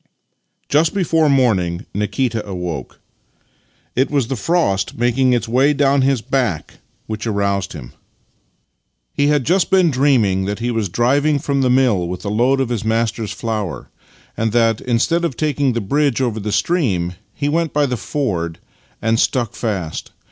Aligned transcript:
Just 0.67 0.95
before 0.95 1.29
morning 1.29 1.85
Nikita 1.93 2.43
awoke. 2.43 2.99
It 3.95 4.09
was 4.09 4.29
the 4.29 4.35
frost 4.35 4.97
making 4.97 5.31
its 5.31 5.47
way 5.47 5.73
down 5.73 6.01
his 6.01 6.23
back 6.23 6.79
which 7.05 7.27
aroused 7.27 7.73
him. 7.73 7.89
62 7.89 7.89
Master 7.91 8.03
and 8.07 9.01
Man 9.05 9.11
He 9.13 9.27
had 9.27 9.43
just 9.45 9.69
been 9.69 9.91
dreaming 9.91 10.45
that 10.45 10.57
he 10.57 10.71
was 10.71 10.89
driving 10.89 11.37
from 11.37 11.61
the 11.61 11.69
mill 11.69 12.07
with 12.07 12.25
a 12.25 12.29
load 12.29 12.59
of 12.59 12.69
his 12.69 12.83
master's 12.83 13.31
flour, 13.31 13.91
and 14.35 14.51
that, 14.53 14.81
instead 14.81 15.23
of 15.23 15.37
taking 15.37 15.73
the 15.73 15.81
bridge 15.81 16.19
over 16.19 16.39
the 16.39 16.51
stream, 16.51 17.13
he 17.31 17.47
went 17.47 17.71
by 17.71 17.85
the 17.85 17.95
ford, 17.95 18.57
and 19.03 19.19
stuck 19.19 19.53
fast. 19.53 20.13